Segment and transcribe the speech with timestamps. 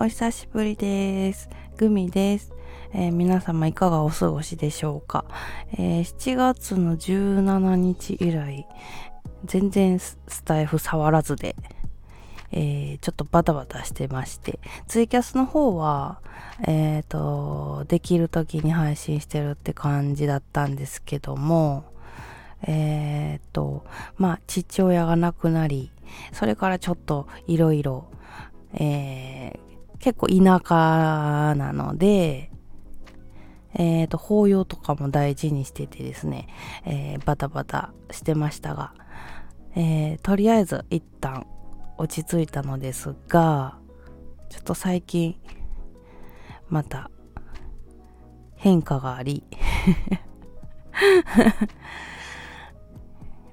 [0.00, 1.48] お久しぶりです。
[1.76, 2.52] グミです。
[2.92, 5.24] えー、皆様いかがお過ごしでしょうか、
[5.72, 8.64] えー、7月の17日以来、
[9.44, 11.56] 全然スタイフ触らずで、
[12.52, 16.20] えー、ちょっとバタバタしてまして、ツイキャスの方は、
[16.68, 21.82] えっ、と、できる時に配信してるって感じだったんですけども、
[22.62, 23.84] えっ、と、
[24.16, 25.90] まあ、父親が亡くなり、
[26.32, 28.04] それからちょっといろいろ、
[28.74, 29.58] え
[29.98, 32.50] 結構田舎なので、
[33.74, 36.48] えっ、ー、と、法要とかも大事にしててですね、
[36.84, 38.94] えー、バタバタしてましたが、
[39.76, 41.46] えー、とりあえず一旦
[41.98, 43.78] 落ち着いたのですが、
[44.48, 45.36] ちょっと最近、
[46.68, 47.10] また
[48.56, 49.42] 変化があり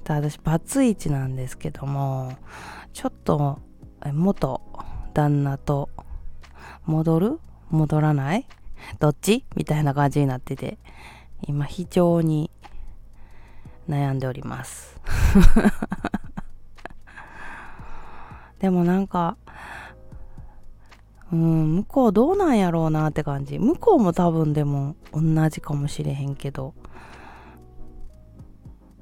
[0.03, 2.33] 私バツイチなんですけども
[2.91, 3.59] ちょっと
[4.03, 4.61] 元
[5.13, 5.89] 旦那と
[6.85, 7.39] 戻る？
[7.69, 8.47] 戻らない？
[8.99, 9.45] どっち？
[9.55, 10.77] みたいな感じになってて、
[11.47, 12.51] 今非常に
[13.89, 14.99] 悩んでおります。
[18.59, 19.37] でもなんか、
[21.31, 23.59] うん、向こうどうなんやろうなって感じ。
[23.59, 26.73] 向こうも多分でも同じかもしれへんけど、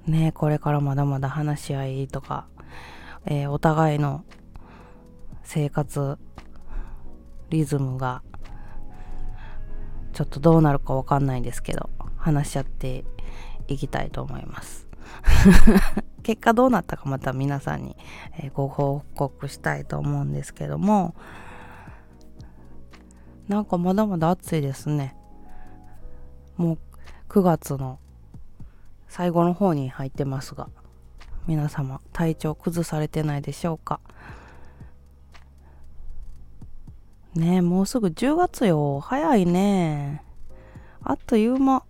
[0.08, 2.48] ねこれからまだまだ話し合いとか、
[3.26, 4.24] えー、お互いの
[5.44, 6.18] 生活
[7.54, 8.24] リズムが
[10.12, 13.06] ちょっとどうなるかわかんないんですけど話し合って
[13.68, 14.88] いきたいと思います。
[16.24, 17.98] 結果どうなったかまた皆さんに、
[18.40, 21.14] えご報告したいと思うんですけども
[23.48, 25.16] なんかまだまだ暑いですね。
[26.58, 26.78] もう
[27.30, 28.00] 9月の
[29.08, 30.70] 最後の方に入ってますが
[31.46, 34.00] 皆様体調崩されてないでしょうか？
[37.36, 39.00] ねえ、もうすぐ10月よ。
[39.00, 40.24] 早いね。
[41.04, 41.84] あっという間。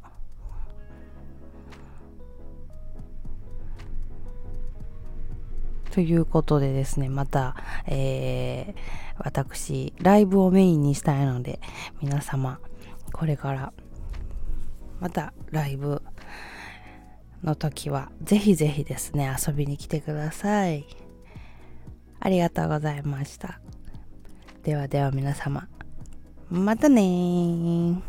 [5.92, 7.56] ということでですね、また、
[7.88, 11.60] えー、私、ライブをメインにしたいので、
[12.02, 12.60] 皆様、
[13.12, 13.74] これから、
[15.02, 16.02] またライブ
[17.44, 20.88] の時は、ぜひぜひですね、遊びに来てください。
[22.22, 23.63] ありがとうございました。
[24.64, 25.68] ではでは皆様、
[26.50, 28.02] またね